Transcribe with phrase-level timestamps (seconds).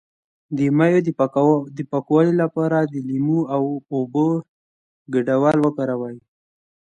[0.57, 1.05] د میوو
[1.77, 3.61] د پاکوالي لپاره د لیمو او
[3.95, 4.27] اوبو
[5.13, 6.17] ګډول وکاروئ